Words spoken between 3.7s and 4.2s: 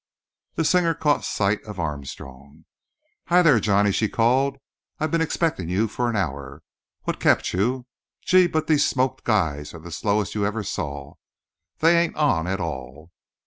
she